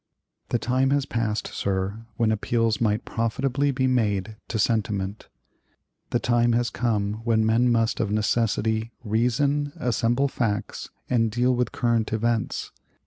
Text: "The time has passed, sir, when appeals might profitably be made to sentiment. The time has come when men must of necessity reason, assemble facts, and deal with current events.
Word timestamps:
"The 0.49 0.57
time 0.57 0.89
has 0.89 1.05
passed, 1.05 1.45
sir, 1.49 2.07
when 2.17 2.31
appeals 2.31 2.81
might 2.81 3.05
profitably 3.05 3.69
be 3.69 3.85
made 3.85 4.35
to 4.47 4.57
sentiment. 4.57 5.29
The 6.09 6.17
time 6.17 6.53
has 6.53 6.71
come 6.71 7.21
when 7.23 7.45
men 7.45 7.71
must 7.71 7.99
of 7.99 8.09
necessity 8.09 8.93
reason, 9.03 9.73
assemble 9.75 10.27
facts, 10.27 10.89
and 11.07 11.29
deal 11.29 11.53
with 11.55 11.71
current 11.71 12.11
events. 12.13 12.71